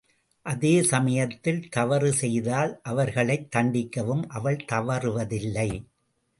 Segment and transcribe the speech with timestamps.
[0.45, 5.69] அதே சமயத்தில் தவறு செய்தால் அவர்களைத் தண்டிக்கவும் அவள் தவறுவதில்லை.